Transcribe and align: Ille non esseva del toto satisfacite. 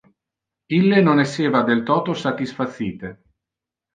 Ille 0.77 1.01
non 1.07 1.21
esseva 1.25 1.61
del 1.69 1.83
toto 1.91 2.17
satisfacite. 2.23 3.15